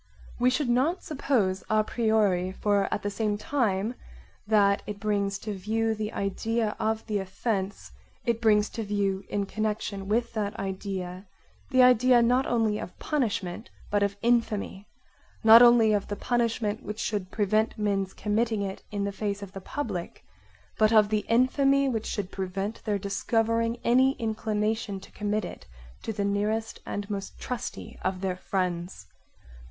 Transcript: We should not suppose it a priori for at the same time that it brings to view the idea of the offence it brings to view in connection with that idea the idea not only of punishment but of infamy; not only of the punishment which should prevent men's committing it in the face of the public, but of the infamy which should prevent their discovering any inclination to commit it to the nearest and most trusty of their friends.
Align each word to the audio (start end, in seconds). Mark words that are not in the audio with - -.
We 0.39 0.49
should 0.49 0.67
not 0.67 1.03
suppose 1.03 1.61
it 1.61 1.67
a 1.69 1.83
priori 1.83 2.53
for 2.53 2.91
at 2.91 3.03
the 3.03 3.11
same 3.11 3.37
time 3.37 3.93
that 4.47 4.81
it 4.87 4.99
brings 4.99 5.37
to 5.37 5.53
view 5.53 5.93
the 5.93 6.11
idea 6.11 6.75
of 6.79 7.05
the 7.05 7.19
offence 7.19 7.91
it 8.25 8.41
brings 8.41 8.67
to 8.69 8.81
view 8.83 9.23
in 9.29 9.45
connection 9.45 10.07
with 10.07 10.33
that 10.33 10.57
idea 10.59 11.27
the 11.69 11.83
idea 11.83 12.23
not 12.23 12.47
only 12.47 12.79
of 12.79 12.97
punishment 12.97 13.69
but 13.91 14.01
of 14.01 14.17
infamy; 14.23 14.87
not 15.43 15.61
only 15.61 15.93
of 15.93 16.07
the 16.07 16.15
punishment 16.15 16.81
which 16.81 16.99
should 16.99 17.29
prevent 17.29 17.77
men's 17.77 18.11
committing 18.11 18.63
it 18.63 18.81
in 18.89 19.03
the 19.03 19.11
face 19.11 19.43
of 19.43 19.51
the 19.51 19.61
public, 19.61 20.25
but 20.79 20.91
of 20.91 21.09
the 21.09 21.25
infamy 21.29 21.87
which 21.87 22.07
should 22.07 22.31
prevent 22.31 22.83
their 22.85 22.97
discovering 22.97 23.77
any 23.83 24.13
inclination 24.13 24.99
to 24.99 25.11
commit 25.11 25.45
it 25.45 25.67
to 26.01 26.11
the 26.11 26.25
nearest 26.25 26.79
and 26.87 27.07
most 27.07 27.37
trusty 27.39 27.99
of 28.03 28.21
their 28.21 28.35
friends. 28.35 29.05